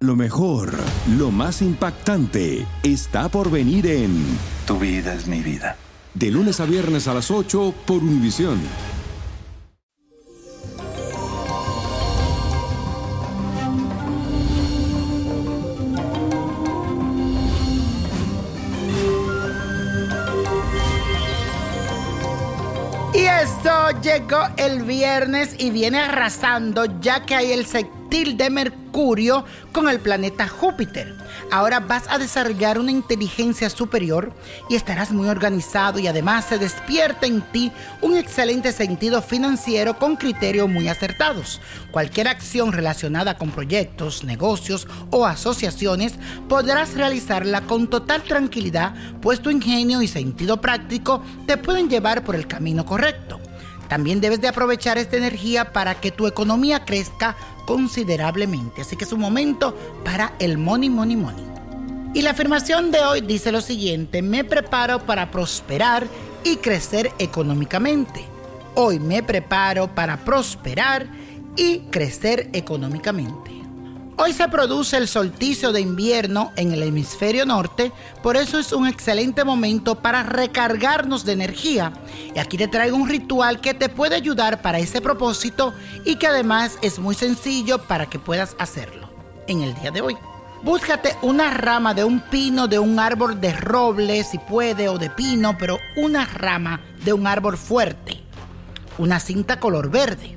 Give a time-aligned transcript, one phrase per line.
[0.00, 0.74] Lo mejor,
[1.18, 4.24] lo más impactante, está por venir en
[4.64, 5.76] Tu vida es mi vida.
[6.14, 8.60] De lunes a viernes a las 8 por Univisión.
[23.14, 27.66] Y esto llegó el viernes y viene arrasando ya que hay el
[28.08, 31.14] de Mercurio con el planeta Júpiter.
[31.50, 34.32] Ahora vas a desarrollar una inteligencia superior
[34.70, 40.16] y estarás muy organizado y además se despierta en ti un excelente sentido financiero con
[40.16, 41.60] criterios muy acertados.
[41.92, 46.14] Cualquier acción relacionada con proyectos, negocios o asociaciones
[46.48, 52.34] podrás realizarla con total tranquilidad, pues tu ingenio y sentido práctico te pueden llevar por
[52.34, 53.37] el camino correcto.
[53.88, 57.36] También debes de aprovechar esta energía para que tu economía crezca
[57.66, 58.82] considerablemente.
[58.82, 61.44] Así que es un momento para el money, money, money.
[62.14, 66.06] Y la afirmación de hoy dice lo siguiente, me preparo para prosperar
[66.44, 68.24] y crecer económicamente.
[68.74, 71.06] Hoy me preparo para prosperar
[71.56, 73.57] y crecer económicamente.
[74.20, 78.88] Hoy se produce el solsticio de invierno en el hemisferio norte, por eso es un
[78.88, 81.92] excelente momento para recargarnos de energía.
[82.34, 85.72] Y aquí te traigo un ritual que te puede ayudar para ese propósito
[86.04, 89.08] y que además es muy sencillo para que puedas hacerlo
[89.46, 90.16] en el día de hoy.
[90.64, 95.10] Búscate una rama de un pino, de un árbol de roble, si puede, o de
[95.10, 98.20] pino, pero una rama de un árbol fuerte.
[98.98, 100.36] Una cinta color verde.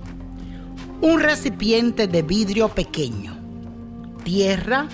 [1.02, 3.41] Un recipiente de vidrio pequeño
[4.24, 4.88] tierra,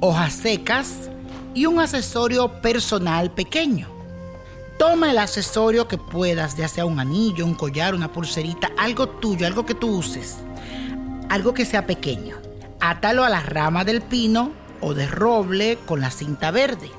[0.00, 1.10] hojas secas
[1.54, 3.88] y un accesorio personal pequeño.
[4.78, 9.46] Toma el accesorio que puedas, ya sea un anillo, un collar, una pulserita, algo tuyo,
[9.46, 10.38] algo que tú uses,
[11.28, 12.36] algo que sea pequeño.
[12.80, 16.90] Átalo a la rama del pino o de roble con la cinta verde.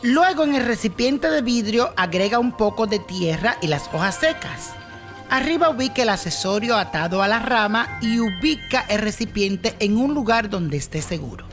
[0.00, 4.72] Luego en el recipiente de vidrio agrega un poco de tierra y las hojas secas.
[5.30, 10.48] Arriba ubica el accesorio atado a la rama y ubica el recipiente en un lugar
[10.48, 11.46] donde esté seguro.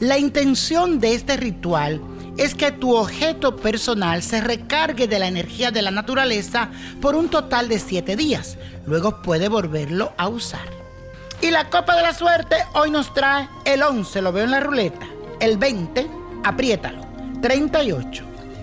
[0.00, 2.00] La intención de este ritual
[2.36, 7.28] es que tu objeto personal se recargue de la energía de la naturaleza por un
[7.28, 8.58] total de 7 días.
[8.86, 10.68] Luego puede volverlo a usar.
[11.40, 14.60] Y la copa de la suerte hoy nos trae el 11, lo veo en la
[14.60, 15.06] ruleta.
[15.38, 16.08] El 20,
[16.42, 17.02] apriétalo.
[17.40, 18.31] 38.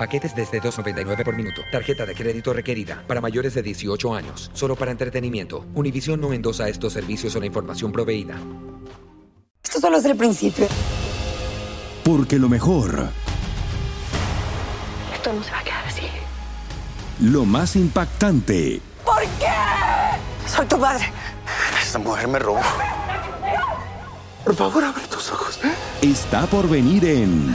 [0.00, 1.60] Paquetes desde 2.99 por minuto.
[1.70, 4.50] Tarjeta de crédito requerida para mayores de 18 años.
[4.54, 5.66] Solo para entretenimiento.
[5.74, 8.34] Univision no endosa estos servicios o la información proveída.
[9.62, 10.66] Esto solo es el principio.
[12.02, 13.10] Porque lo mejor,
[15.14, 16.06] Esto no se va a quedar así.
[17.20, 19.52] lo más impactante, ¿Por qué?
[20.48, 21.12] Soy tu padre.
[21.82, 22.60] Esta mujer me robó.
[24.44, 25.60] Por favor, abre tus ojos.
[26.00, 27.54] está por venir en